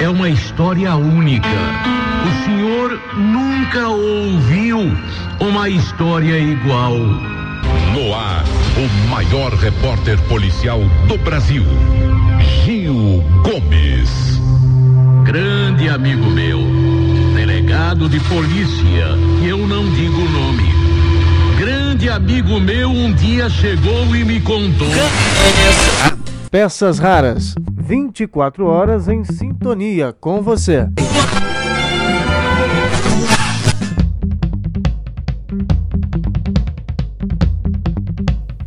[0.00, 1.46] é uma história única.
[1.46, 4.78] O senhor nunca ouviu
[5.38, 6.94] uma história igual.
[6.94, 8.42] No ar,
[8.76, 11.64] o maior repórter policial do Brasil,
[12.64, 14.40] Gil Gomes.
[15.24, 16.60] Grande amigo meu,
[17.34, 19.06] delegado de polícia,
[19.46, 20.80] eu não digo o nome.
[21.58, 24.88] Grande amigo meu um dia chegou e me contou.
[26.50, 27.54] Peças raras,
[27.90, 30.86] 24 horas em sintonia com você.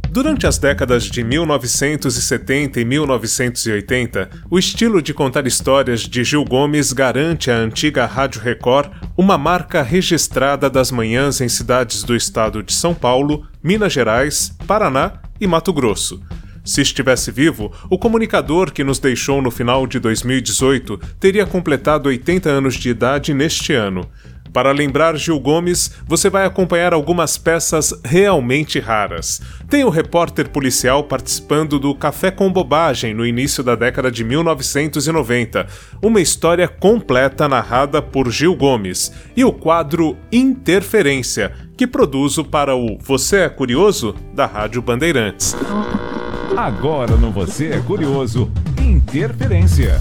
[0.10, 6.92] Durante as décadas de 1970 e 1980, o estilo de contar histórias de Gil Gomes
[6.92, 12.74] garante à antiga Rádio Record uma marca registrada das manhãs em cidades do estado de
[12.74, 16.22] São Paulo, Minas Gerais, Paraná e Mato Grosso.
[16.64, 22.50] Se estivesse vivo, o comunicador que nos deixou no final de 2018 teria completado 80
[22.50, 24.10] anos de idade neste ano.
[24.54, 29.42] Para lembrar Gil Gomes, você vai acompanhar algumas peças realmente raras.
[29.68, 35.66] Tem o repórter policial participando do Café com Bobagem no início da década de 1990,
[36.04, 43.00] uma história completa narrada por Gil Gomes, e o quadro Interferência, que produzo para o
[43.00, 45.56] Você é Curioso da Rádio Bandeirantes.
[46.56, 50.00] Agora no Você é Curioso, Interferência.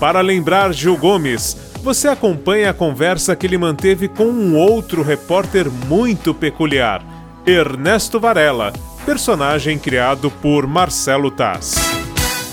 [0.00, 5.70] Para lembrar Gil Gomes, você acompanha a conversa que ele manteve com um outro repórter
[5.70, 7.04] muito peculiar,
[7.46, 8.72] Ernesto Varela,
[9.06, 11.76] personagem criado por Marcelo Taz.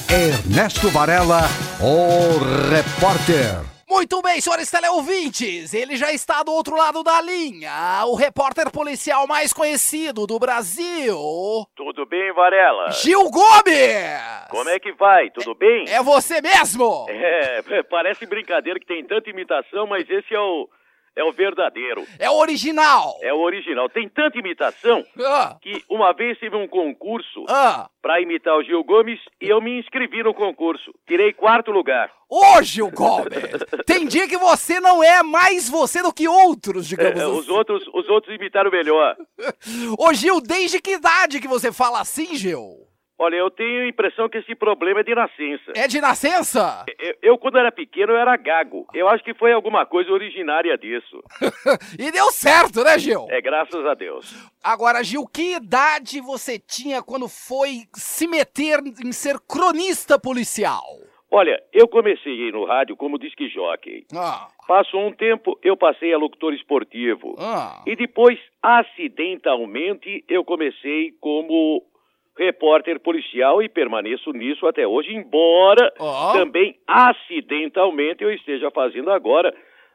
[0.10, 1.48] Ernesto Varela,
[1.80, 3.69] o repórter.
[3.90, 9.26] Muito bem, senhores teleouvintes, ele já está do outro lado da linha, o repórter policial
[9.26, 11.18] mais conhecido do Brasil.
[11.76, 12.92] Tudo bem, Varela?
[12.92, 14.48] Gil Gomes!
[14.52, 15.32] Como é que vai?
[15.32, 15.86] Tudo bem?
[15.90, 17.08] É você mesmo?
[17.10, 20.70] É, parece brincadeira que tem tanta imitação, mas esse é o
[21.20, 22.06] é o verdadeiro.
[22.18, 23.18] É o original.
[23.22, 23.90] É o original.
[23.90, 25.58] Tem tanta imitação ah.
[25.62, 27.90] que uma vez teve um concurso ah.
[28.02, 30.94] para imitar o Gil Gomes e eu me inscrevi no concurso.
[31.06, 32.10] Tirei quarto lugar.
[32.30, 33.28] Ô, Gil Gomes!
[33.86, 37.38] Tem dia que você não é mais você do que outros, digamos É, assim.
[37.40, 39.18] os outros, os outros imitaram melhor.
[39.98, 42.89] Ô, Gil, desde que idade que você fala assim, Gil?
[43.22, 45.74] Olha, eu tenho a impressão que esse problema é de nascença.
[45.76, 46.86] É de nascença?
[46.98, 48.88] Eu, eu, quando era pequeno, eu era gago.
[48.94, 51.22] Eu acho que foi alguma coisa originária disso.
[52.00, 53.28] e deu certo, né, Gil?
[53.30, 54.50] É, graças a Deus.
[54.64, 60.86] Agora, Gil, que idade você tinha quando foi se meter em ser cronista policial?
[61.32, 64.06] Olha, eu comecei no rádio como disque jockey.
[64.16, 64.48] Ah.
[64.68, 67.36] Passou um tempo, eu passei a locutor esportivo.
[67.38, 67.84] Ah.
[67.86, 71.84] E depois, acidentalmente, eu comecei como
[72.40, 76.32] repórter policial e permaneço nisso até hoje, embora oh.
[76.32, 79.54] também acidentalmente eu esteja fazendo agora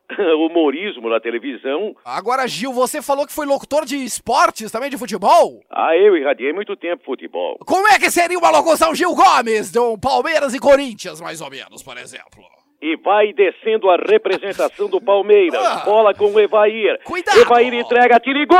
[0.36, 1.96] humorismo na televisão.
[2.04, 5.62] Agora, Gil, você falou que foi locutor de esportes também, de futebol?
[5.70, 7.56] Ah, eu irradiei muito tempo futebol.
[7.64, 11.82] Como é que seria uma locução Gil Gomes, do Palmeiras e Corinthians, mais ou menos,
[11.82, 12.44] por exemplo?
[12.86, 15.58] E vai descendo a representação do Palmeiras.
[15.58, 15.82] Ah.
[15.86, 17.00] Bola com o Evair.
[17.02, 17.40] Cuidado!
[17.40, 18.58] Evair entrega, tira e gol!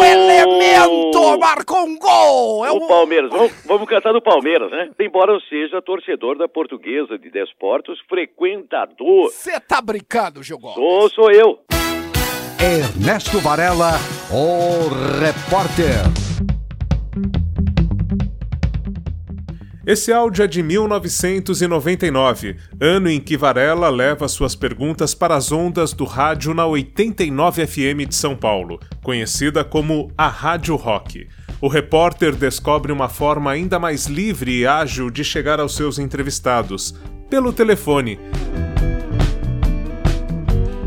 [0.00, 2.66] O elemento marcou um gol!
[2.66, 3.30] É o Palmeiras.
[3.30, 4.90] Vamos, vamos cantar do Palmeiras, né?
[4.98, 9.30] Embora eu seja torcedor da portuguesa de desportos, frequentador.
[9.30, 10.74] Você tá brincando, Gil Gomes?
[10.74, 11.60] Sou, sou eu.
[12.60, 13.92] Ernesto Varela,
[14.32, 14.88] o
[15.20, 16.21] repórter.
[19.84, 25.92] Esse áudio é de 1999, ano em que Varela leva suas perguntas para as ondas
[25.92, 31.26] do rádio na 89 FM de São Paulo, conhecida como a Rádio Rock.
[31.60, 36.94] O repórter descobre uma forma ainda mais livre e ágil de chegar aos seus entrevistados,
[37.28, 38.20] pelo telefone.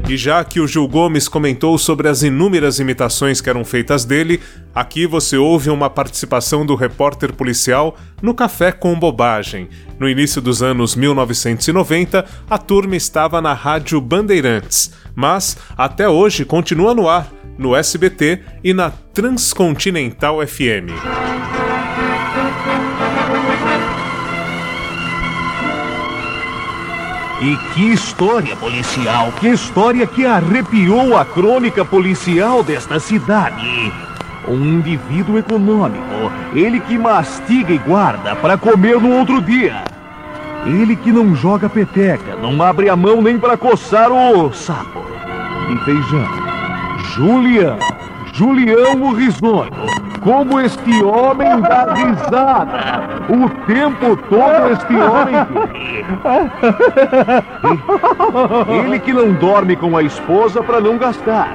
[0.08, 4.40] E já que o Gil Gomes comentou sobre as inúmeras imitações que eram feitas dele,
[4.74, 9.68] aqui você ouve uma participação do repórter policial no Café com Bobagem.
[10.00, 16.94] No início dos anos 1990, a turma estava na Rádio Bandeirantes, mas até hoje continua
[16.94, 20.94] no ar, no SBT e na Transcontinental FM.
[27.42, 33.92] E que história policial, que história que arrepiou a crônica policial desta cidade.
[34.48, 39.84] Um indivíduo econômico, ele que mastiga e guarda para comer no outro dia.
[40.66, 45.06] Ele que não joga peteca, não abre a mão nem para coçar o sapo.
[45.70, 46.26] E feijão.
[47.16, 47.78] Julião.
[48.34, 49.72] Julião o Risonho.
[50.26, 53.04] Como este homem dá risada.
[53.30, 55.36] O tempo todo este homem.
[58.86, 61.48] Ele que não dorme com a esposa para não gastar.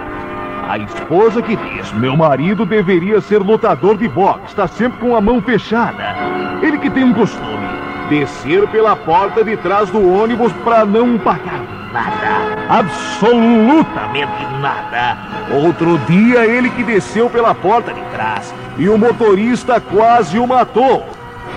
[0.68, 5.20] A esposa que diz: Meu marido deveria ser lutador de boxe, está sempre com a
[5.20, 6.14] mão fechada.
[6.62, 7.66] Ele que tem um costume:
[8.08, 12.56] descer pela porta de trás do ônibus para não pagar nada.
[12.68, 15.16] Absolutamente nada.
[15.50, 21.06] Outro dia, ele que desceu pela porta de trás e o motorista quase o matou.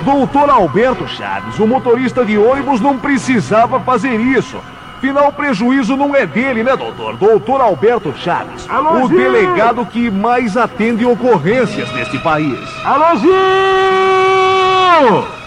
[0.04, 4.58] Doutor Alberto Chaves, o motorista de ônibus não precisava fazer isso.
[4.98, 7.18] Afinal, o prejuízo não é dele, né, doutor?
[7.18, 9.18] Doutor Alberto Chaves, Alô, o Gil!
[9.18, 12.58] delegado que mais atende ocorrências neste país.
[12.86, 13.34] Alô, Gil!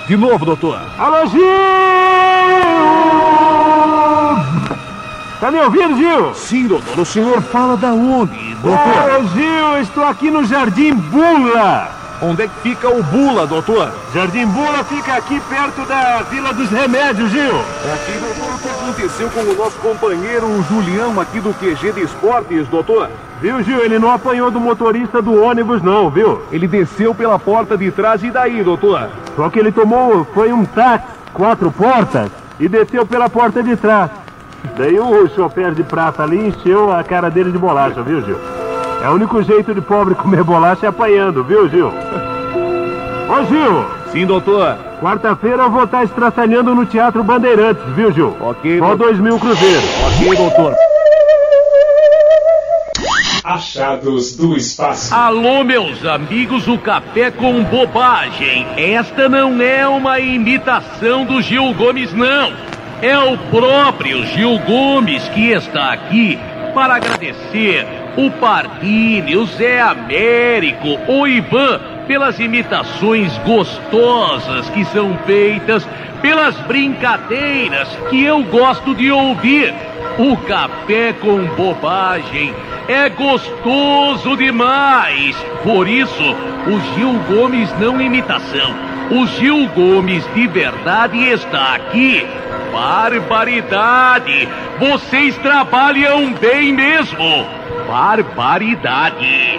[0.07, 0.79] De novo, doutor.
[0.99, 1.41] Alô, Gil!
[5.41, 6.35] Tá me ouvindo, Gil?
[6.35, 6.99] Sim, doutor.
[6.99, 9.21] O senhor fala da onde, doutor?
[9.21, 11.91] Ô, Gil, estou aqui no Jardim Bula.
[12.23, 13.93] Onde é que fica o Bula, doutor?
[14.15, 17.55] Jardim Bula fica aqui perto da Vila dos Remédios, Gil.
[17.95, 22.01] Aqui, doutor, o que aconteceu com o nosso companheiro o Julião aqui do QG de
[22.05, 23.11] Esportes, doutor?
[23.39, 23.85] Viu, Gil?
[23.85, 26.41] Ele não apanhou do motorista do ônibus, não, viu?
[26.51, 29.11] Ele desceu pela porta de trás e daí, doutor?
[29.37, 31.05] Só que ele tomou, foi um táxi,
[31.35, 34.11] quatro portas, e desceu pela porta de trás.
[34.77, 38.39] Daí o chofer de prata ali encheu a cara dele de bolacha, viu, Gil?
[39.03, 41.89] É o único jeito de pobre comer bolacha é apanhando, viu, Gil?
[43.29, 44.77] Ô, Gil, Sim, doutor.
[45.01, 48.37] quarta-feira eu vou estar estraçalhando no Teatro Bandeirantes, viu, Gil?
[48.41, 49.85] Ok, Só dois mil cruzeiros.
[50.07, 50.75] Ok, doutor.
[53.45, 55.15] Achados do espaço.
[55.15, 58.67] Alô, meus amigos, o café com bobagem.
[58.77, 62.53] Esta não é uma imitação do Gil Gomes, não.
[63.03, 66.39] É o próprio Gil Gomes que está aqui
[66.75, 75.87] para agradecer o Pardini, o Zé Américo, o Ivan, pelas imitações gostosas que são feitas,
[76.23, 79.75] pelas brincadeiras que eu gosto de ouvir.
[80.19, 82.55] O café com bobagem
[82.89, 85.37] é gostoso demais.
[85.63, 86.35] Por isso,
[86.67, 88.75] o Gil Gomes não imitação.
[89.11, 92.27] O Gil Gomes de verdade está aqui.
[92.77, 94.47] Barbaridade!
[94.79, 97.47] Vocês trabalham bem mesmo.
[97.89, 99.59] Barbaridade!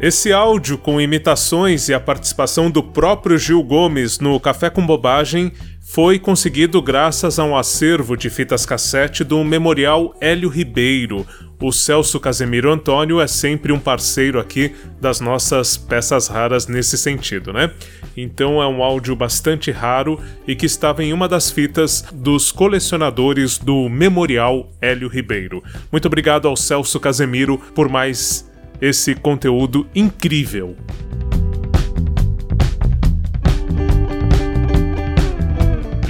[0.00, 5.52] Esse áudio com imitações e a participação do próprio Gil Gomes no Café com Bobagem
[5.80, 11.24] foi conseguido graças a um acervo de fitas cassete do Memorial Hélio Ribeiro.
[11.60, 17.52] O Celso Casemiro Antônio é sempre um parceiro aqui das nossas peças raras nesse sentido,
[17.52, 17.70] né?
[18.16, 23.58] Então é um áudio bastante raro e que estava em uma das fitas dos colecionadores
[23.58, 25.62] do Memorial Hélio Ribeiro.
[25.92, 30.74] Muito obrigado ao Celso Casemiro por mais esse conteúdo incrível.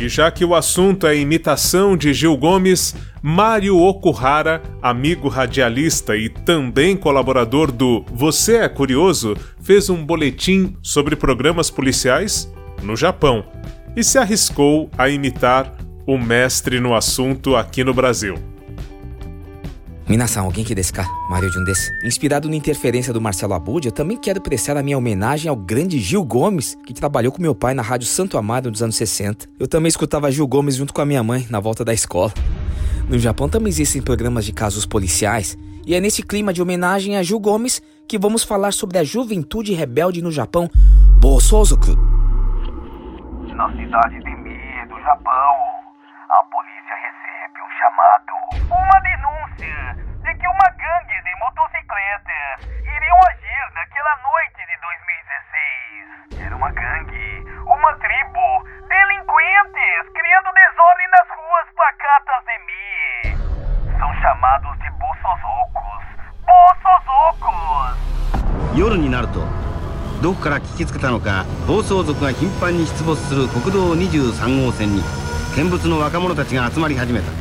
[0.01, 6.31] E já que o assunto é imitação de Gil Gomes, Mário Okuhara, amigo radialista e
[6.31, 12.51] também colaborador do Você é Curioso, fez um boletim sobre programas policiais
[12.83, 13.45] no Japão
[13.95, 15.71] e se arriscou a imitar
[16.07, 18.50] o mestre no assunto aqui no Brasil.
[20.11, 21.07] Minação, alguém que desse cá?
[21.29, 21.93] Mário um desse.
[22.05, 26.01] Inspirado na interferência do Marcelo Abud, eu também quero prestar a minha homenagem ao grande
[26.01, 29.47] Gil Gomes, que trabalhou com meu pai na Rádio Santo Amaro nos anos 60.
[29.57, 32.33] Eu também escutava Gil Gomes junto com a minha mãe na volta da escola.
[33.09, 37.23] No Japão também existem programas de casos policiais, e é nesse clima de homenagem a
[37.23, 40.69] Gil Gomes que vamos falar sobre a juventude rebelde no Japão,
[41.21, 41.97] Bosozoku.
[43.55, 45.55] Na cidade de Mie, do Japão,
[46.31, 46.90] a polícia
[47.90, 48.34] chamado.
[48.70, 54.76] Uma denúncia de que uma gangue de motocicletas iriam agir naquela noite de
[56.30, 56.46] 2016.
[56.46, 63.38] Era uma gangue, uma tribo, delinquentes criando desordem nas ruas pacatas de Mie.
[64.00, 66.04] São chamados de Bossozocos.
[66.46, 68.06] Bossozocos!
[68.76, 69.40] 夜になると
[70.22, 75.02] どこから聞きつけたのか暴走族が頻繁に出没する国道23号線に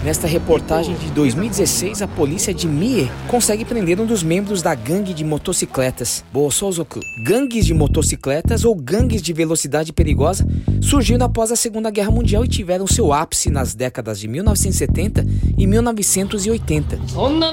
[0.03, 5.13] Nesta reportagem de 2016, a polícia de Mie consegue prender um dos membros da gangue
[5.13, 6.99] de motocicletas, Bosozoku.
[7.23, 10.43] Gangues de motocicletas ou gangues de velocidade perigosa
[10.81, 15.23] surgiram após a Segunda Guerra Mundial e tiveram seu ápice nas décadas de 1970
[15.55, 16.99] e 1980.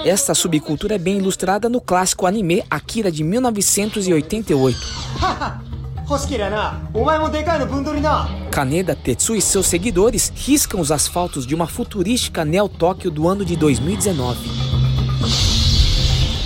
[0.07, 4.79] Esta subcultura é bem ilustrada no clássico anime Akira de 1988.
[8.53, 13.45] Kaneda, Tetsu e seus seguidores riscam os asfaltos de uma futurística Neo Tóquio do ano
[13.45, 14.39] de 2019.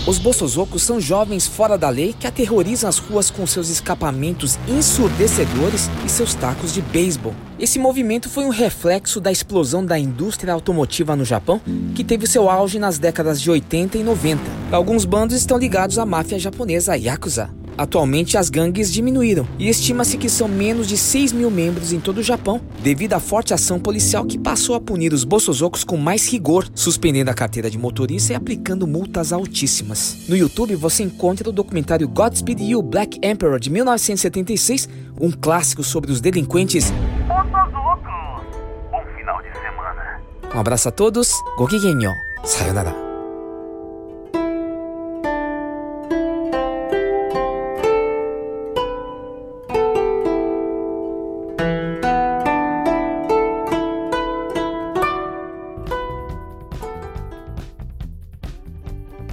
[0.07, 5.91] Os Bossozokos são jovens fora da lei que aterrorizam as ruas com seus escapamentos ensurdecedores
[6.07, 7.35] e seus tacos de beisebol.
[7.59, 11.61] Esse movimento foi um reflexo da explosão da indústria automotiva no Japão,
[11.95, 14.43] que teve seu auge nas décadas de 80 e 90.
[14.73, 17.60] Alguns bandos estão ligados à máfia japonesa Yakuza.
[17.81, 22.19] Atualmente, as gangues diminuíram e estima-se que são menos de 6 mil membros em todo
[22.19, 26.31] o Japão, devido à forte ação policial que passou a punir os bolsozocos com mais
[26.31, 30.19] rigor, suspendendo a carteira de motorista e aplicando multas altíssimas.
[30.29, 34.87] No YouTube você encontra o documentário Godspeed You Black Emperor de 1976,
[35.19, 36.91] um clássico sobre os delinquentes.
[36.91, 40.21] Bom final de semana.
[40.55, 42.13] Um abraço a todos, Gokigenyo,
[42.45, 43.10] sayonara.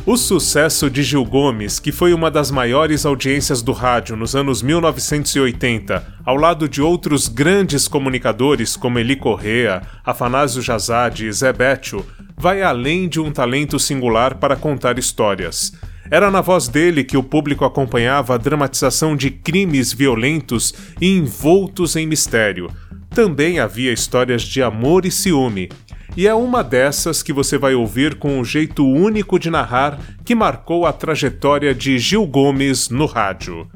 [0.10, 4.62] O sucesso de Gil Gomes, que foi uma das maiores audiências do rádio nos anos
[4.62, 12.06] 1980, ao lado de outros grandes comunicadores como Eli Correa, Afanásio Jazade e Zé Bétio,
[12.38, 15.74] vai além de um talento singular para contar histórias.
[16.10, 21.98] Era na voz dele que o público acompanhava a dramatização de crimes violentos e envoltos
[21.98, 22.70] em mistério.
[23.10, 25.68] Também havia histórias de amor e ciúme,
[26.18, 30.34] e é uma dessas que você vai ouvir com um jeito único de narrar que
[30.34, 33.68] marcou a trajetória de Gil Gomes no rádio.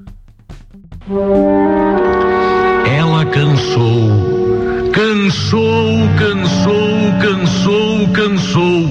[2.98, 8.88] Ela cansou, cansou, cansou, cansou, cansou.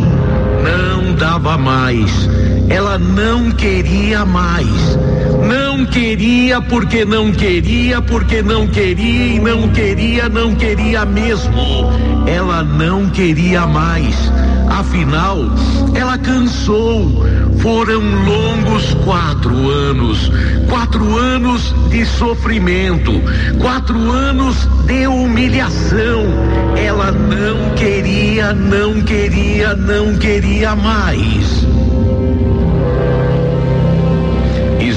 [0.62, 2.28] Não dava mais.
[2.70, 4.96] Ela não queria mais.
[5.44, 11.90] Não queria porque não queria, porque não queria e não queria, não queria mesmo.
[12.28, 14.14] Ela não queria mais.
[14.68, 15.36] Afinal,
[15.94, 17.26] ela cansou.
[17.58, 20.30] Foram longos quatro anos.
[20.68, 23.20] Quatro anos de sofrimento.
[23.58, 26.24] Quatro anos de humilhação.
[26.76, 31.66] Ela não queria, não queria, não queria mais.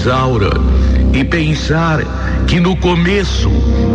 [0.04, 0.50] Isaura
[1.14, 2.02] e pensar
[2.48, 3.50] que no começo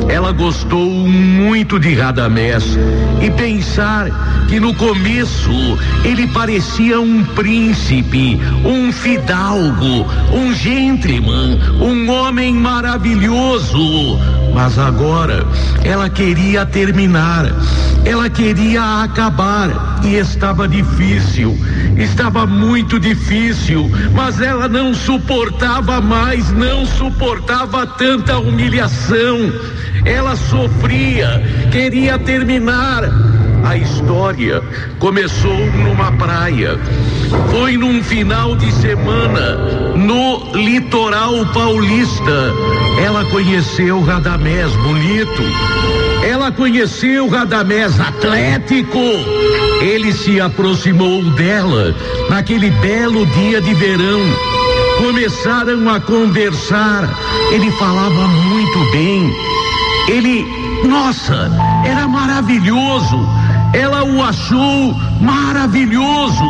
[0.09, 2.79] ela gostou muito de Radamés
[3.21, 5.51] e pensar que no começo
[6.05, 14.19] ele parecia um príncipe, um fidalgo, um gentleman, um homem maravilhoso.
[14.55, 15.47] Mas agora
[15.85, 17.47] ela queria terminar,
[18.05, 21.57] ela queria acabar e estava difícil,
[21.97, 29.53] estava muito difícil, mas ela não suportava mais, não suportava tanta humilhação.
[30.05, 33.05] Ela sofria, queria terminar.
[33.65, 34.63] A história
[34.99, 36.79] começou numa praia.
[37.51, 39.57] Foi num final de semana
[39.97, 42.53] no litoral paulista.
[43.05, 45.43] Ela conheceu Radamés bonito.
[46.25, 48.99] Ela conheceu Radamés atlético.
[49.83, 51.95] Ele se aproximou dela
[52.31, 54.21] naquele belo dia de verão.
[54.99, 57.09] Começaram a conversar.
[57.53, 59.33] Ele falava muito bem.
[60.09, 60.45] Ele,
[60.87, 61.51] nossa,
[61.85, 63.29] era maravilhoso.
[63.73, 66.45] Ela o achou maravilhoso.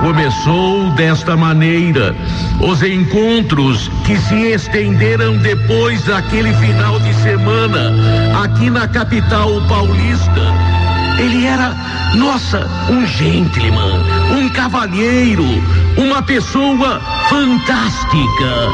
[0.00, 2.14] Começou desta maneira
[2.60, 7.92] os encontros que se estenderam depois daquele final de semana
[8.42, 10.42] aqui na capital paulista.
[11.18, 11.74] Ele era,
[12.14, 15.44] nossa, um gentleman, um cavalheiro,
[15.96, 18.68] uma pessoa fantástica.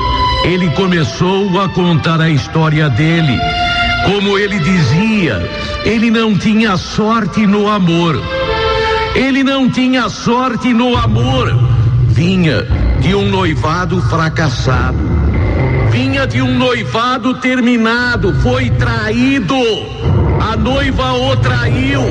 [0.45, 3.39] Ele começou a contar a história dele.
[4.05, 5.49] Como ele dizia,
[5.85, 8.21] ele não tinha sorte no amor.
[9.15, 11.55] Ele não tinha sorte no amor.
[12.09, 12.67] Vinha
[13.01, 14.99] de um noivado fracassado.
[15.91, 18.35] Vinha de um noivado terminado.
[18.41, 19.55] Foi traído.
[20.41, 22.03] A noiva o traiu.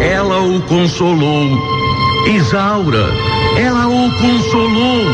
[0.00, 1.81] Ela o consolou.
[2.26, 3.06] Isaura,
[3.56, 5.06] ela o consolou.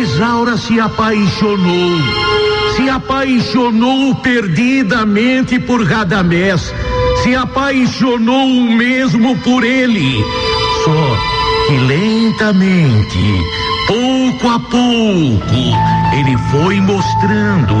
[0.00, 2.36] Isaura se apaixonou
[2.76, 6.74] se apaixonou perdidamente por Radamés,
[7.22, 10.22] se apaixonou mesmo por ele.
[10.84, 11.16] Só
[11.66, 13.18] que lentamente,
[13.88, 15.54] pouco a pouco,
[16.12, 17.74] ele foi mostrando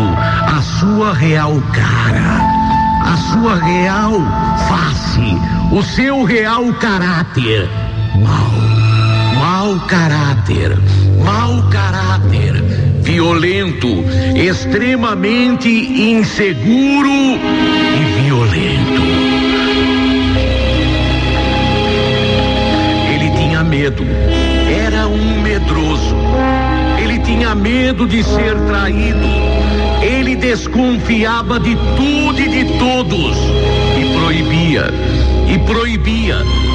[0.46, 2.40] a sua real cara,
[3.04, 4.14] a sua real
[4.66, 5.38] face,
[5.70, 7.68] o seu real caráter.
[8.16, 8.55] Mal,
[9.66, 10.78] mau caráter,
[11.24, 12.54] mau caráter
[13.02, 13.88] violento,
[14.36, 19.02] extremamente inseguro e violento.
[23.12, 24.04] Ele tinha medo,
[24.86, 26.14] era um medroso.
[27.56, 29.26] medo de ser traído.
[30.00, 33.36] Ele desconfiava de tudo e de todos
[33.98, 34.84] e proibia,
[35.52, 36.65] e proibia.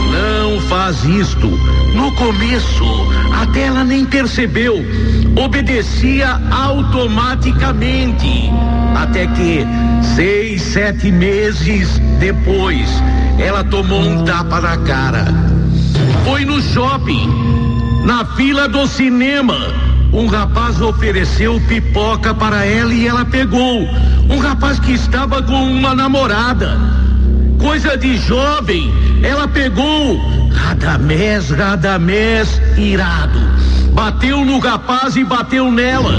[0.72, 1.50] Faz isto.
[1.94, 2.86] No começo,
[3.42, 4.78] até ela nem percebeu.
[5.36, 8.50] Obedecia automaticamente.
[8.96, 9.68] Até que,
[10.16, 12.88] seis, sete meses depois,
[13.38, 15.26] ela tomou um tapa na cara.
[16.24, 17.28] Foi no shopping,
[18.06, 19.58] na fila do cinema.
[20.14, 23.82] Um rapaz ofereceu pipoca para ela e ela pegou.
[24.30, 26.80] Um rapaz que estava com uma namorada.
[27.62, 28.92] Coisa de jovem,
[29.24, 30.20] ela pegou.
[30.52, 33.40] Radamés, Radamés, irado.
[33.94, 36.16] Bateu no rapaz e bateu nela.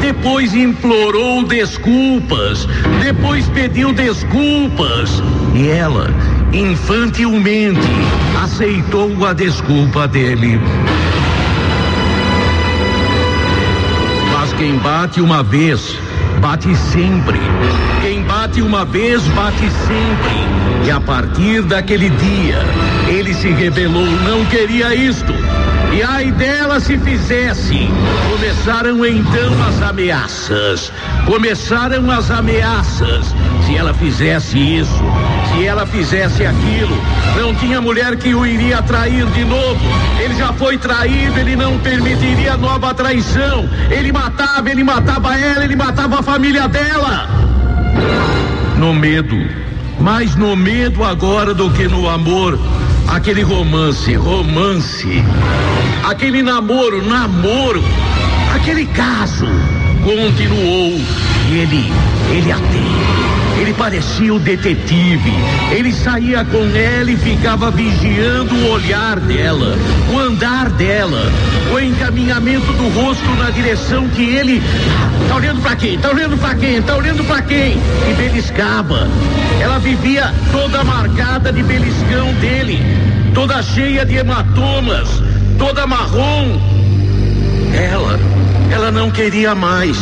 [0.00, 2.66] Depois implorou desculpas.
[3.02, 5.22] Depois pediu desculpas.
[5.54, 6.10] E ela,
[6.52, 7.88] infantilmente,
[8.42, 10.60] aceitou a desculpa dele.
[14.32, 15.98] Mas quem bate uma vez,
[16.40, 17.38] bate sempre.
[18.02, 18.15] Quem
[18.46, 20.86] bate uma vez, bate sempre.
[20.86, 22.58] E a partir daquele dia,
[23.08, 25.34] ele se rebelou, não queria isto.
[25.92, 27.88] E ai dela se fizesse.
[28.30, 30.92] Começaram então as ameaças.
[31.24, 33.34] Começaram as ameaças.
[33.64, 35.02] Se ela fizesse isso,
[35.52, 36.96] se ela fizesse aquilo,
[37.36, 39.80] não tinha mulher que o iria trair de novo.
[40.20, 43.68] Ele já foi traído, ele não permitiria nova traição.
[43.90, 47.46] Ele matava, ele matava ela, ele matava a família dela.
[48.78, 49.36] No medo,
[49.98, 52.58] mais no medo agora do que no amor.
[53.08, 55.24] Aquele romance, romance.
[56.04, 57.82] Aquele namoro, namoro.
[58.54, 59.46] Aquele caso
[60.04, 61.00] continuou
[61.50, 61.92] e ele,
[62.30, 62.64] ele até,
[63.58, 65.32] ele parecia o detetive.
[65.70, 69.76] Ele saía com ela e ficava vigiando o olhar dela,
[70.12, 71.22] o andar dela,
[71.72, 74.62] o encaminhamento do rosto na direção que ele
[75.28, 75.98] tá olhando para quem?
[75.98, 76.82] Tá olhando para quem?
[76.82, 77.78] Tá olhando para quem?
[78.10, 79.08] E beliscava.
[79.60, 82.80] Ela vivia toda marcada de beliscão dele,
[83.34, 85.08] toda cheia de hematomas,
[85.58, 86.60] toda marrom.
[87.74, 88.18] Ela,
[88.70, 89.96] ela não queria mais.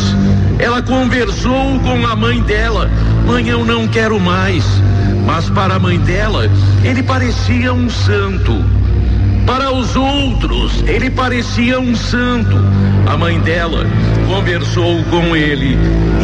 [0.58, 2.90] Ela conversou com a mãe dela.
[3.26, 4.64] Mãe, eu não quero mais.
[5.26, 6.50] Mas para a mãe dela,
[6.84, 8.64] ele parecia um santo.
[9.46, 12.56] Para os outros, ele parecia um santo.
[13.06, 13.86] A mãe dela
[14.26, 15.76] conversou com ele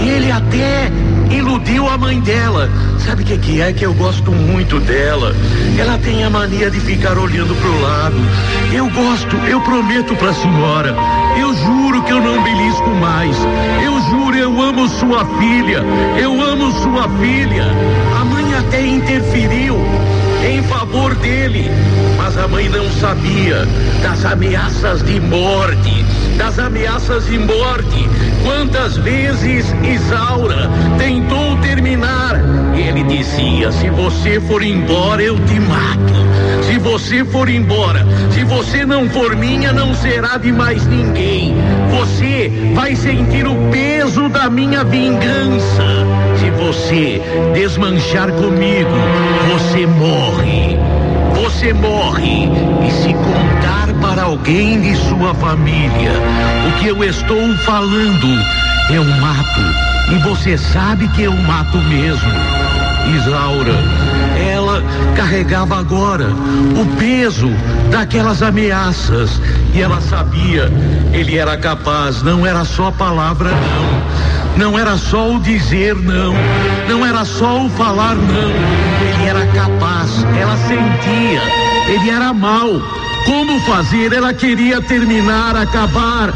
[0.02, 0.90] e ele até
[1.30, 2.68] iludiu a mãe dela.
[2.98, 5.34] Sabe o que, que é que eu gosto muito dela?
[5.78, 8.16] Ela tem a mania de ficar olhando pro lado.
[8.72, 10.94] Eu gosto, eu prometo pra senhora.
[11.38, 13.36] Eu juro que eu não belisco mais.
[13.82, 15.82] Eu juro, eu amo sua filha.
[16.20, 17.64] Eu amo sua filha.
[18.20, 19.78] A mãe até interferiu
[20.44, 21.70] em favor dele,
[22.16, 23.66] mas a mãe não sabia
[24.02, 25.99] das ameaças de morte,
[26.40, 28.08] das ameaças de morte.
[28.42, 32.40] Quantas vezes Isaura tentou terminar?
[32.74, 36.14] Ele dizia: Se você for embora, eu te mato.
[36.62, 41.54] Se você for embora, se você não for minha, não será de mais ninguém.
[41.90, 45.84] Você vai sentir o peso da minha vingança.
[46.38, 47.20] Se você
[47.52, 48.90] desmanchar comigo,
[49.52, 50.78] você morre.
[51.34, 52.48] Você morre.
[52.86, 53.59] E se contar
[54.10, 56.10] para alguém de sua família
[56.68, 58.26] o que eu estou falando,
[58.90, 59.60] eu mato.
[60.10, 62.28] E você sabe que eu mato mesmo.
[63.14, 63.72] Isaura,
[64.52, 64.82] ela
[65.14, 67.50] carregava agora o peso
[67.88, 69.40] daquelas ameaças
[69.72, 70.70] e ela sabia,
[71.12, 74.00] ele era capaz, não era só palavra não.
[74.56, 76.34] Não era só o dizer não,
[76.88, 78.50] não era só o falar não.
[79.14, 81.42] Ele era capaz, ela sentia,
[81.88, 82.68] ele era mal.
[83.24, 84.12] Como fazer?
[84.12, 86.32] Ela queria terminar, acabar.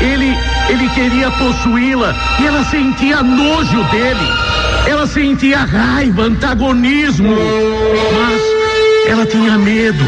[0.00, 0.36] Ele,
[0.68, 4.28] ele queria possuí-la e ela sentia nojo dele.
[4.86, 7.34] Ela sentia raiva, antagonismo.
[8.14, 8.42] Mas
[9.08, 10.04] ela tinha medo.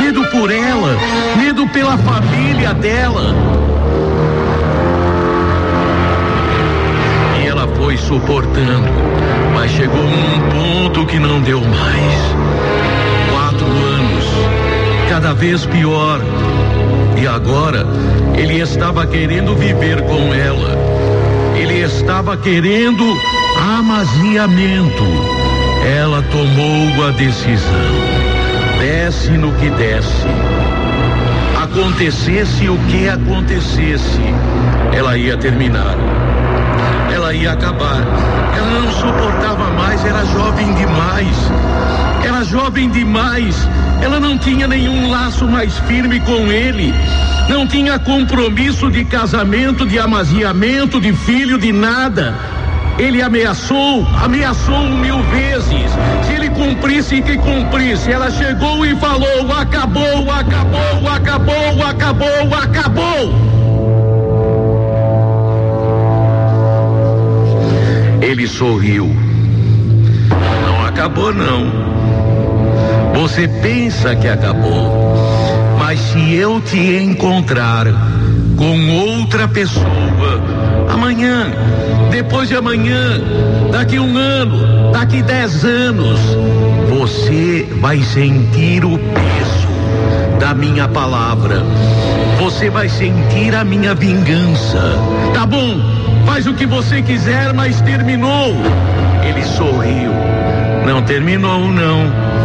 [0.00, 0.96] Medo por ela,
[1.36, 3.34] medo pela família dela.
[7.42, 8.88] E ela foi suportando,
[9.54, 12.77] mas chegou num ponto que não deu mais.
[15.18, 16.20] Cada vez pior.
[17.20, 17.84] E agora
[18.36, 20.78] ele estava querendo viver com ela.
[21.56, 23.02] Ele estava querendo
[23.76, 25.02] amaziamento.
[25.98, 27.90] Ela tomou a decisão.
[28.78, 30.24] Desce no que desce.
[31.64, 34.22] Acontecesse o que acontecesse,
[34.96, 35.96] ela ia terminar.
[37.12, 38.06] Ela ia acabar.
[38.56, 41.36] Ela não suportava mais, era jovem demais.
[42.24, 43.68] Era jovem demais.
[44.00, 46.94] Ela não tinha nenhum laço mais firme com ele.
[47.48, 52.34] Não tinha compromisso de casamento, de amaziamento, de filho, de nada.
[52.98, 55.90] Ele ameaçou, ameaçou mil vezes.
[56.26, 58.10] Se ele cumprisse, que cumprisse.
[58.10, 63.34] Ela chegou e falou: acabou, acabou, acabou, acabou, acabou.
[68.20, 69.16] Ele sorriu.
[70.66, 71.88] Não acabou, não.
[73.18, 75.16] Você pensa que acabou.
[75.76, 77.86] Mas se eu te encontrar
[78.56, 80.40] com outra pessoa,
[80.88, 81.48] amanhã,
[82.12, 83.20] depois de amanhã,
[83.72, 86.20] daqui um ano, daqui dez anos,
[86.88, 91.64] você vai sentir o peso da minha palavra.
[92.38, 94.96] Você vai sentir a minha vingança.
[95.34, 95.74] Tá bom,
[96.24, 98.54] faz o que você quiser, mas terminou.
[99.24, 100.12] Ele sorriu.
[100.86, 102.37] Não terminou, não.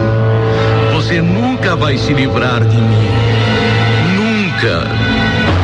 [1.14, 3.08] Você nunca vai se livrar de mim.
[4.16, 4.88] Nunca.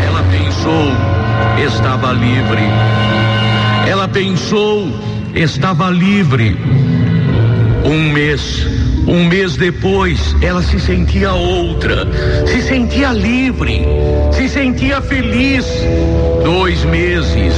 [0.05, 0.91] Ela pensou,
[1.65, 2.61] estava livre.
[3.87, 4.87] Ela pensou,
[5.33, 6.55] estava livre.
[7.83, 8.67] Um mês,
[9.07, 12.07] um mês depois, ela se sentia outra,
[12.45, 13.87] se sentia livre,
[14.31, 15.65] se sentia feliz.
[16.51, 17.53] Dois meses,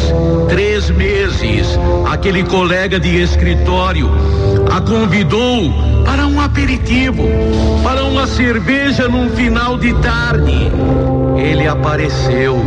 [0.49, 1.79] três meses,
[2.11, 4.11] aquele colega de escritório
[4.69, 5.71] a convidou
[6.03, 7.23] para um aperitivo,
[7.85, 10.69] para uma cerveja num final de tarde.
[11.37, 12.57] Ele apareceu.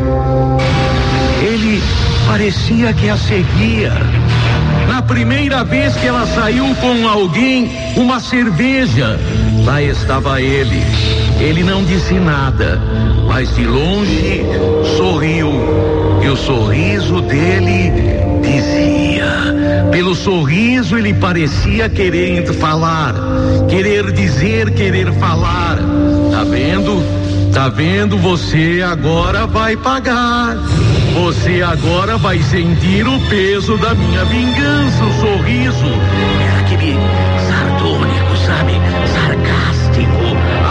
[1.43, 1.83] Ele
[2.27, 3.93] parecia que a seguia.
[4.89, 9.21] Na primeira vez que ela saiu com alguém, uma cerveja,
[9.63, 10.83] lá estava ele.
[11.45, 12.81] Ele não disse nada,
[13.29, 14.43] mas de longe
[14.97, 15.51] sorriu.
[16.23, 17.93] E o sorriso dele
[18.43, 19.55] dizia.
[19.91, 23.15] Pelo sorriso ele parecia querer falar,
[23.69, 25.77] querer dizer, querer falar.
[26.33, 27.03] Tá vendo?
[27.53, 28.17] Tá vendo?
[28.19, 30.57] Você agora vai pagar.
[31.15, 35.05] Você agora vai sentir o peso da minha vingança.
[35.05, 35.87] O sorriso
[36.49, 36.97] era aquele
[37.47, 38.73] sardônico, sabe?
[39.13, 39.24] Sarcástico,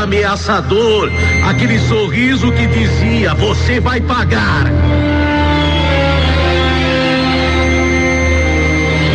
[0.04, 1.10] ameaçador.
[1.48, 4.66] Aquele sorriso que dizia: Você vai pagar.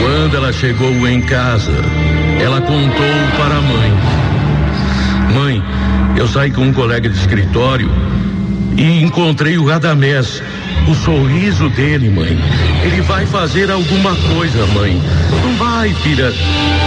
[0.02, 1.72] Quando ela chegou em casa,
[2.40, 3.92] ela contou para a mãe:
[5.34, 5.62] Mãe,
[6.16, 7.90] eu saí com um colega de escritório
[8.76, 10.42] e encontrei o Radamés.
[10.88, 12.38] O sorriso dele, mãe.
[12.82, 14.98] Ele vai fazer alguma coisa, mãe.
[15.42, 16.32] Não vai, filha.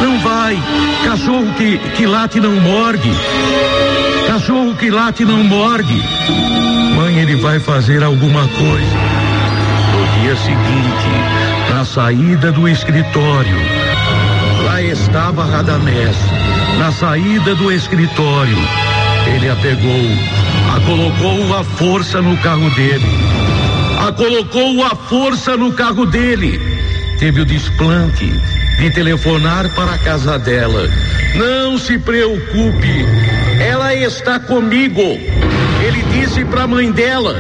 [0.02, 0.58] Não vai.
[1.06, 3.12] Cachorro que, que late não morde.
[4.26, 6.02] Cachorro que late não morde.
[6.96, 8.98] Mãe, ele vai fazer alguma coisa.
[9.94, 13.58] No dia seguinte, na saída do escritório,
[14.66, 16.18] lá estava Radamés.
[16.80, 18.58] Na saída do escritório,
[19.28, 20.10] ele a pegou,
[20.76, 23.06] a colocou à força no carro dele.
[24.12, 26.60] A colocou à força no carro dele.
[27.18, 28.26] Teve o desplante
[28.78, 30.90] de telefonar para a casa dela.
[31.36, 33.06] Não se preocupe,
[33.58, 35.02] ela está comigo.
[35.02, 37.38] Ele disse para a mãe dela: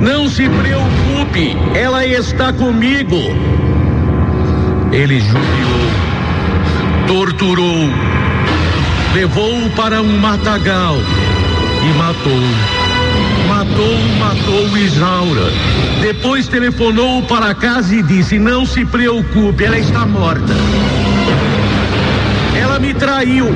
[0.00, 3.20] Não se preocupe, ela está comigo.
[4.90, 5.90] Ele jubilou,
[7.06, 7.88] torturou,
[9.14, 11.92] levou-o para um matagal e
[13.74, 13.98] matou.
[14.18, 15.50] Matou, Isaura.
[16.00, 20.54] Depois telefonou para casa e disse: Não se preocupe, ela está morta.
[22.56, 23.48] Ela me traiu.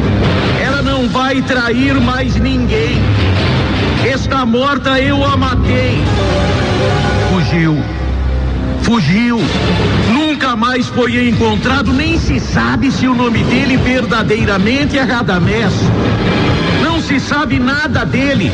[0.61, 2.99] Ela não vai trair mais ninguém.
[4.05, 5.99] Está morta, eu a matei.
[7.31, 7.83] Fugiu.
[8.83, 9.41] Fugiu.
[10.13, 15.73] Nunca mais foi encontrado, nem se sabe se o nome dele verdadeiramente é Radamés.
[16.83, 18.51] Não se sabe nada dele.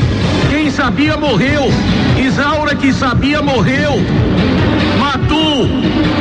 [0.64, 1.70] Quem sabia morreu.
[2.18, 4.00] Isaura que sabia morreu.
[4.98, 5.68] Matou.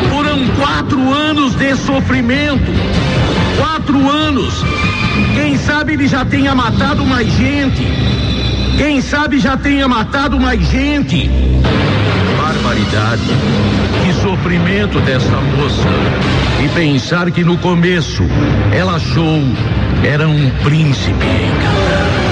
[0.10, 2.69] Foram quatro anos de sofrimento.
[3.58, 4.53] Quatro anos.
[5.34, 7.88] Quem sabe ele já tenha matado mais gente.
[8.77, 11.32] Quem sabe já tenha matado mais gente.
[12.38, 13.23] Barbaridade.
[14.03, 15.88] Que sofrimento dessa moça.
[16.62, 18.23] E pensar que no começo
[18.73, 19.41] ela achou
[20.03, 22.22] era um príncipe encantado.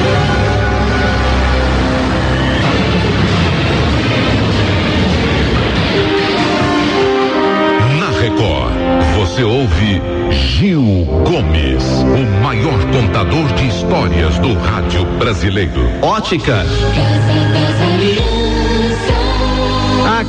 [9.41, 10.01] Você ouve
[10.31, 15.81] Gil Gomes, o maior contador de histórias do rádio brasileiro.
[16.01, 16.67] Óticas.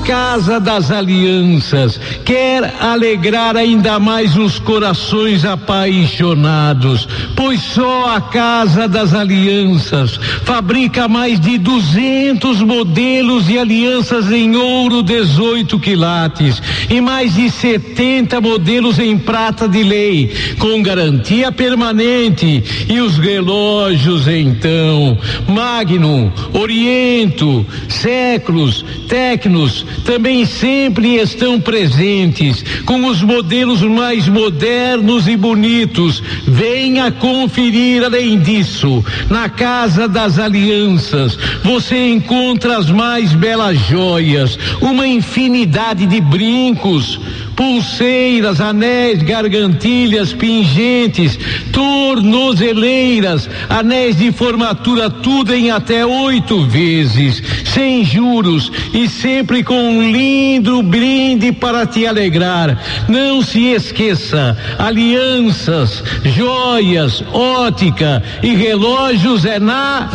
[0.05, 9.15] Casa das Alianças quer alegrar ainda mais os corações apaixonados, pois só a Casa das
[9.15, 16.61] Alianças fabrica mais de 200 modelos de alianças em ouro 18 quilates
[16.91, 22.62] e mais de 70 modelos em prata de lei, com garantia permanente.
[22.88, 25.17] E os relógios, então,
[25.49, 36.22] Magnum, Oriento, Séculos, Tecnos, também sempre estão presentes com os modelos mais modernos e bonitos.
[36.46, 39.05] Venha conferir além disso.
[39.31, 47.20] Na Casa das Alianças, você encontra as mais belas joias, uma infinidade de brincos
[47.57, 51.38] pulseiras, anéis, gargantilhas, pingentes,
[51.73, 60.11] tornozeleiras, anéis de formatura, tudo em até oito vezes, sem juros e sempre com um
[60.11, 62.79] lindo brinde para te alegrar.
[63.09, 70.11] Não se esqueça, alianças, joias, ótica e relógios é na.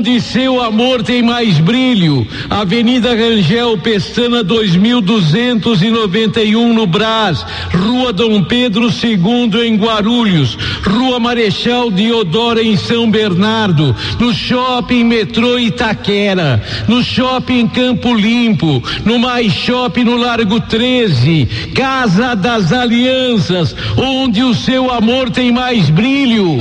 [0.00, 2.26] Onde seu amor tem mais brilho.
[2.48, 12.62] Avenida Rangel Pestana 2291 no Brás, Rua Dom Pedro II em Guarulhos, Rua Marechal Deodoro
[12.62, 20.16] em São Bernardo, no Shopping Metrô Itaquera, no Shopping Campo Limpo, no Mais Shopping no
[20.16, 26.58] Largo 13, Casa das Alianças, onde o seu amor tem mais brilho.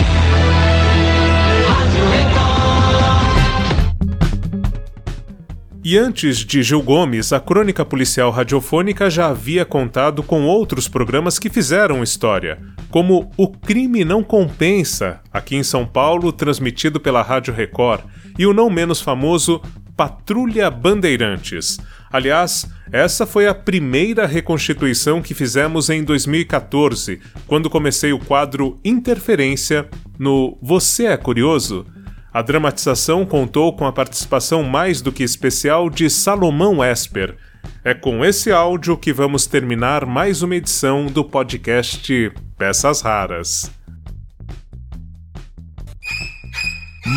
[5.92, 11.40] E antes de Gil Gomes, a crônica policial radiofônica já havia contado com outros programas
[11.40, 12.60] que fizeram história,
[12.92, 18.02] como O Crime Não Compensa, aqui em São Paulo, transmitido pela Rádio Record,
[18.38, 19.64] e o não menos famoso
[19.98, 21.80] Patrulha Bandeirantes.
[22.14, 29.90] Aliás, essa foi a primeira reconstituição que fizemos em 2014, quando comecei o quadro Interferência
[30.20, 31.84] no Você é Curioso?
[32.32, 37.36] A dramatização contou com a participação mais do que especial de Salomão Esper.
[37.84, 43.72] É com esse áudio que vamos terminar mais uma edição do podcast Peças Raras.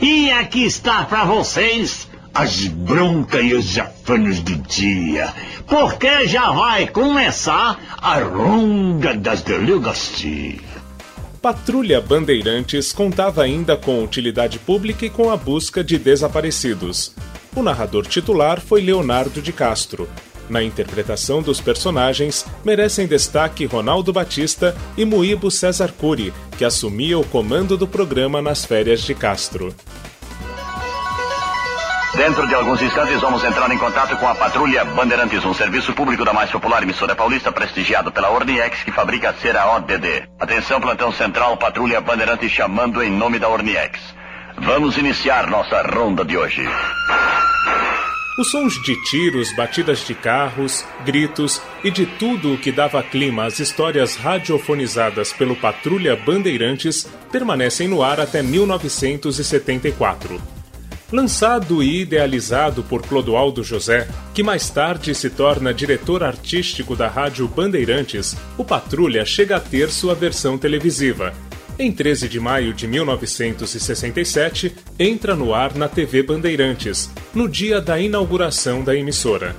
[0.00, 5.32] E aqui está para vocês as broncas e os jafanos do dia,
[5.66, 10.60] porque já vai começar a ronda das delegacias.
[11.42, 17.14] Patrulha Bandeirantes contava ainda com utilidade pública e com a busca de desaparecidos.
[17.54, 20.08] O narrador titular foi Leonardo de Castro.
[20.48, 27.24] Na interpretação dos personagens, merecem destaque Ronaldo Batista e Muíbo César Cury, que assumia o
[27.24, 29.74] comando do programa nas férias de Castro.
[32.14, 36.26] Dentro de alguns instantes vamos entrar em contato com a Patrulha Bandeirantes, um serviço público
[36.26, 40.28] da mais popular emissora paulista, prestigiado pela Orniex, que fabrica a cera ODD.
[40.38, 43.98] Atenção, plantão central, Patrulha Bandeirantes chamando em nome da Orniex.
[44.58, 46.68] Vamos iniciar nossa ronda de hoje.
[48.38, 53.44] Os sons de tiros, batidas de carros, gritos e de tudo o que dava clima
[53.44, 60.40] às histórias radiofonizadas pelo Patrulha Bandeirantes permanecem no ar até 1974.
[61.12, 67.46] Lançado e idealizado por Clodoaldo José, que mais tarde se torna diretor artístico da Rádio
[67.46, 71.34] Bandeirantes, o Patrulha chega a ter sua versão televisiva.
[71.78, 77.98] Em 13 de maio de 1967, entra no ar na TV Bandeirantes, no dia da
[77.98, 79.56] inauguração da emissora.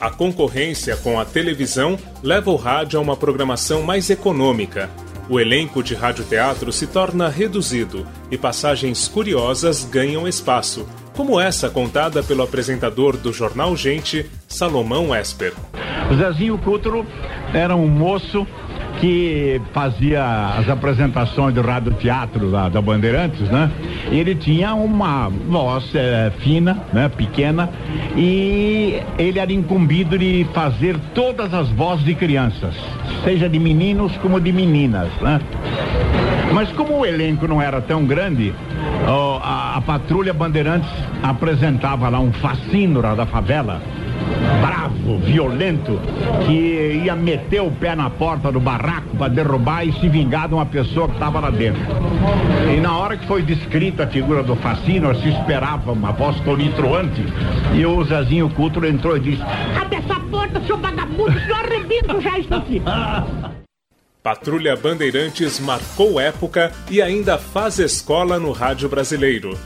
[0.00, 4.90] A concorrência com a televisão leva o rádio a uma programação mais econômica,
[5.30, 12.20] o elenco de radioteatro se torna reduzido e passagens curiosas ganham espaço, como essa contada
[12.20, 15.52] pelo apresentador do jornal Gente, Salomão Esper.
[16.16, 17.06] Zezinho Cutro
[17.54, 18.44] era um moço
[19.00, 20.22] que fazia
[20.58, 23.70] as apresentações do rádio teatro da, da Bandeirantes, né?
[24.10, 27.08] Ele tinha uma voz é, fina, né?
[27.08, 27.70] Pequena,
[28.14, 32.74] e ele era incumbido de fazer todas as vozes de crianças,
[33.24, 35.40] seja de meninos como de meninas, né?
[36.52, 38.52] Mas como o elenco não era tão grande,
[39.42, 40.90] a, a patrulha Bandeirantes
[41.22, 43.80] apresentava lá um fascínora da favela
[44.60, 46.00] bravo, violento,
[46.46, 50.54] que ia meter o pé na porta do barraco para derrubar e se vingar de
[50.54, 51.80] uma pessoa que estava lá dentro.
[52.74, 57.24] E na hora que foi descrita a figura do Facino, se esperava uma voz tonitruante
[57.74, 59.42] e o Zezinho Cultro entrou e disse:
[59.80, 62.82] Abre essa porta, seu vagabundo, senhor arrebento já isso aqui.
[64.22, 69.58] Patrulha Bandeirantes marcou época e ainda faz escola no rádio brasileiro.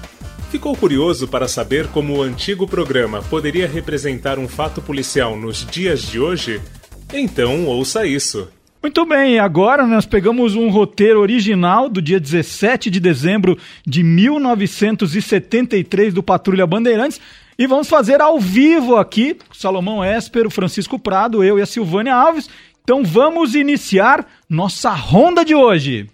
[0.55, 6.03] Ficou curioso para saber como o antigo programa poderia representar um fato policial nos dias
[6.03, 6.63] de hoje?
[7.13, 8.49] Então ouça isso.
[8.81, 16.15] Muito bem, agora nós pegamos um roteiro original do dia 17 de dezembro de 1973
[16.15, 17.21] do Patrulha Bandeirantes
[17.59, 22.15] e vamos fazer ao vivo aqui, Salomão Esper, o Francisco Prado, eu e a Silvânia
[22.15, 22.49] Alves.
[22.85, 26.09] Então vamos iniciar nossa ronda de hoje.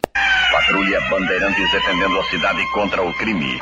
[0.51, 3.61] Patrulha Bandeirantes defendendo a cidade contra o crime.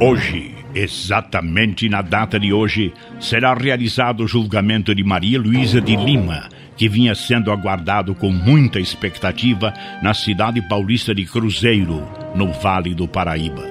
[0.00, 6.48] Hoje, exatamente na data de hoje, será realizado o julgamento de Maria Luísa de Lima,
[6.76, 12.02] que vinha sendo aguardado com muita expectativa na cidade paulista de Cruzeiro,
[12.34, 13.62] no Vale do Paraíba.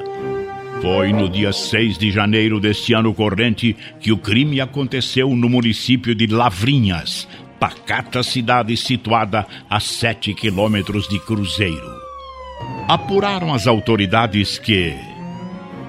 [0.82, 6.16] Foi no dia 6 de janeiro deste ano corrente que o crime aconteceu no município
[6.16, 7.28] de Lavrinhas,
[7.60, 12.02] pacata cidade situada a 7 quilômetros de Cruzeiro.
[12.88, 14.96] Apuraram as autoridades que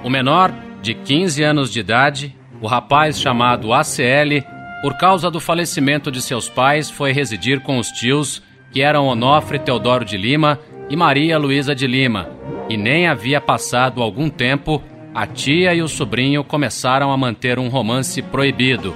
[0.05, 4.45] o menor, de 15 anos de idade, o rapaz chamado ACL,
[4.83, 9.59] por causa do falecimento de seus pais, foi residir com os tios, que eram Onofre
[9.59, 12.29] Teodoro de Lima e Maria Luísa de Lima,
[12.69, 14.83] e nem havia passado algum tempo,
[15.15, 18.95] a tia e o sobrinho começaram a manter um romance proibido,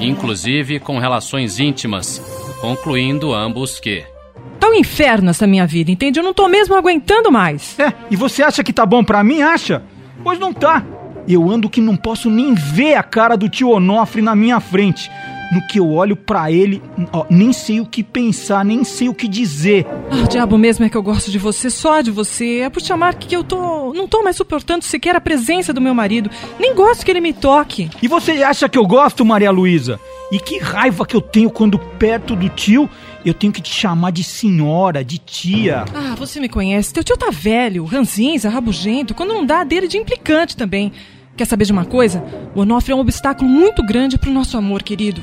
[0.00, 2.22] inclusive com relações íntimas,
[2.60, 4.04] concluindo ambos que.
[4.60, 6.20] Tá um inferno essa minha vida, entende?
[6.20, 7.78] Eu não tô mesmo aguentando mais.
[7.78, 9.42] É, e você acha que tá bom pra mim?
[9.42, 9.82] Acha?
[10.22, 10.84] Pois não tá.
[11.26, 15.10] Eu ando que não posso nem ver a cara do tio Onofre na minha frente.
[15.52, 19.14] No que eu olho para ele, ó, nem sei o que pensar, nem sei o
[19.14, 19.86] que dizer.
[20.10, 22.60] Ah, o diabo mesmo é que eu gosto de você, só de você.
[22.60, 23.92] É por te amar que eu tô.
[23.94, 26.30] não tô mais suportando sequer a presença do meu marido.
[26.58, 27.90] Nem gosto que ele me toque.
[28.02, 30.00] E você acha que eu gosto, Maria Luísa?
[30.32, 32.88] E que raiva que eu tenho quando perto do tio
[33.24, 35.84] eu tenho que te chamar de senhora, de tia.
[35.94, 36.92] Ah, você me conhece.
[36.92, 39.14] Teu tio tá velho, ranzinza, rabugento.
[39.14, 40.92] Quando não dá, dele de implicante também.
[41.36, 42.22] Quer saber de uma coisa?
[42.54, 45.22] O Onofre é um obstáculo muito grande pro nosso amor, querido.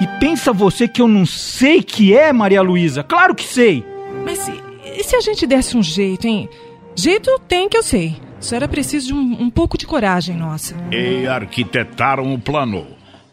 [0.00, 3.02] E pensa você que eu não sei que é, Maria Luísa?
[3.02, 3.84] Claro que sei!
[4.24, 4.52] Mas e,
[4.98, 6.48] e, se a gente desse um jeito, hein?
[6.94, 8.16] Jeito tem que eu sei.
[8.40, 10.74] Só era preciso de um, um pouco de coragem, nossa.
[10.90, 12.86] E arquitetaram o plano.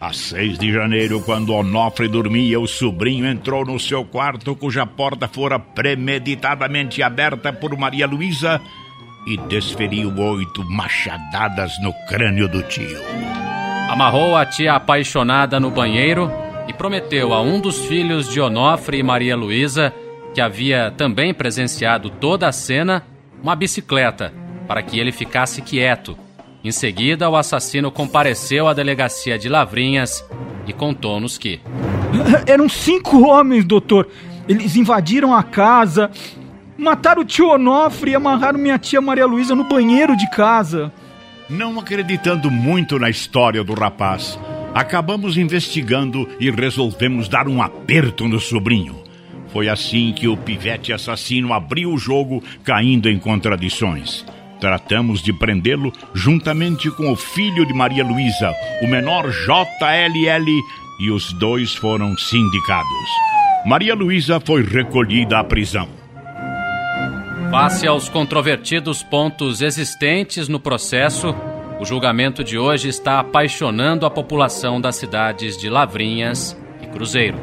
[0.04, 5.30] A 6 de janeiro, quando Onofre dormia, o sobrinho entrou no seu quarto, cuja porta
[5.30, 8.60] fora premeditadamente aberta por Maria Luísa
[9.26, 13.00] e desferiu oito machadadas no crânio do tio.
[13.88, 16.30] Amarrou a tia apaixonada no banheiro
[16.68, 19.94] e prometeu a um dos filhos de Onofre e Maria Luísa,
[20.34, 23.04] que havia também presenciado toda a cena,
[23.42, 24.34] uma bicicleta,
[24.68, 26.18] para que ele ficasse quieto
[26.64, 30.26] em seguida, o assassino compareceu à delegacia de Lavrinhas
[30.66, 31.60] e contou-nos que.
[32.48, 34.08] Eram cinco homens, doutor.
[34.48, 36.10] Eles invadiram a casa,
[36.78, 40.92] mataram o tio Onofre e amarraram minha tia Maria Luísa no banheiro de casa.
[41.50, 44.40] Não acreditando muito na história do rapaz,
[44.74, 49.04] acabamos investigando e resolvemos dar um aperto no sobrinho.
[49.50, 54.26] Foi assim que o pivete assassino abriu o jogo, caindo em contradições.
[54.64, 58.50] Tratamos de prendê-lo juntamente com o filho de Maria Luísa,
[58.82, 60.50] o menor JLL,
[61.02, 63.10] e os dois foram sindicados.
[63.66, 65.90] Maria Luísa foi recolhida à prisão.
[67.52, 71.36] Face aos controvertidos pontos existentes no processo,
[71.78, 77.38] o julgamento de hoje está apaixonando a população das cidades de Lavrinhas e Cruzeiro.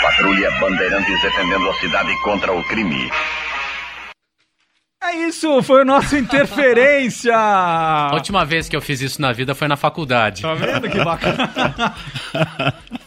[0.00, 3.10] Patrulha Bandeirantes defendendo a cidade contra o crime.
[5.14, 7.36] É isso, foi o nosso Interferência!
[7.36, 10.42] A última vez que eu fiz isso na vida foi na faculdade.
[10.42, 11.94] Tá vendo que bacana?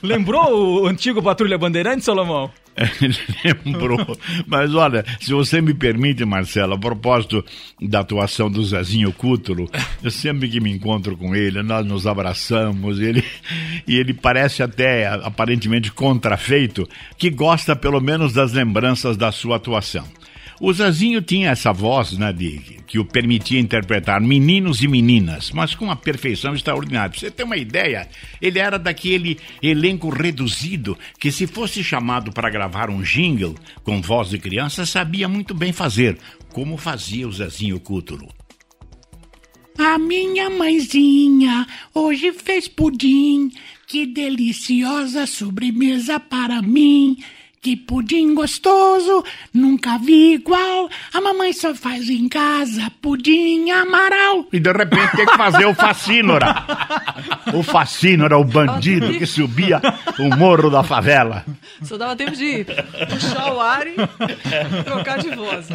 [0.01, 2.49] Lembrou o antigo Patrulha Bandeirantes, Salomão?
[3.65, 3.99] Lembrou.
[4.45, 7.43] Mas olha, se você me permite, Marcelo, a propósito
[7.81, 9.69] da atuação do Zezinho Cútulo,
[10.01, 13.23] eu sempre que me encontro com ele, nós nos abraçamos, e ele,
[13.85, 16.87] e ele parece até aparentemente contrafeito,
[17.17, 20.05] que gosta pelo menos das lembranças da sua atuação.
[20.59, 25.75] O Zezinho tinha essa voz, né, de, que o permitia interpretar meninos e meninas, mas
[25.75, 27.11] com uma perfeição extraordinária.
[27.11, 28.09] Pra você ter uma ideia,
[28.41, 34.29] ele era daquele elenco reduzido que, se fosse chamado para gravar um jingle com voz
[34.29, 36.17] de criança, sabia muito bem fazer,
[36.51, 38.27] como fazia o Zezinho Cútulo.
[39.77, 43.51] A minha mãezinha hoje fez pudim,
[43.85, 47.15] que deliciosa sobremesa para mim.
[47.61, 50.89] Que pudim gostoso, nunca vi igual.
[51.13, 54.45] A mamãe só faz em casa pudim amaral.
[54.53, 56.65] E de repente tem que fazer o Facínora.
[57.53, 59.81] O Facínora, o bandido que subia
[60.19, 61.45] o morro da favela.
[61.83, 62.65] Só dava tempo de
[63.09, 63.95] puxar o ar e
[64.83, 65.67] trocar de voz.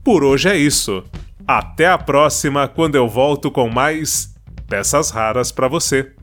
[0.05, 1.03] Por hoje é isso.
[1.45, 4.37] Até a próxima, quando eu volto com mais
[4.69, 6.14] peças raras para você.